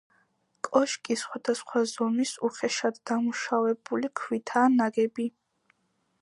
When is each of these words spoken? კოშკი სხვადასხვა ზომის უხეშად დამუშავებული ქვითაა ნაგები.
კოშკი 0.67 1.17
სხვადასხვა 1.23 1.83
ზომის 1.91 2.31
უხეშად 2.49 2.97
დამუშავებული 3.11 4.11
ქვითაა 4.23 4.73
ნაგები. 4.79 5.29